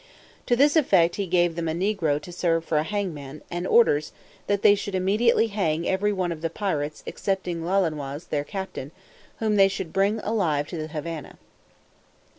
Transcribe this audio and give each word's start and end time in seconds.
To 0.47 0.55
this 0.55 0.75
effect 0.75 1.17
he 1.17 1.27
gave 1.27 1.55
them 1.55 1.67
a 1.67 1.73
negro 1.73 2.19
to 2.23 2.31
serve 2.31 2.65
for 2.65 2.79
a 2.79 2.83
hangman, 2.83 3.43
and 3.51 3.67
orders, 3.67 4.13
"that 4.47 4.63
they 4.63 4.73
should 4.73 4.95
immediately 4.95 5.45
hang 5.49 5.87
every 5.87 6.11
one 6.11 6.31
of 6.31 6.41
the 6.41 6.49
pirates, 6.49 7.03
excepting 7.05 7.61
Lolonois, 7.61 8.27
their 8.27 8.43
captain, 8.43 8.89
whom 9.37 9.57
they 9.57 9.67
should 9.67 9.93
bring 9.93 10.19
alive 10.21 10.67
to 10.69 10.77
the 10.77 10.87
Havannah." 10.87 11.37